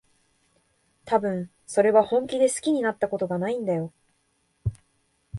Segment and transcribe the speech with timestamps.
[1.05, 3.93] たぶん、それは本気で好きになったことがないんだよ。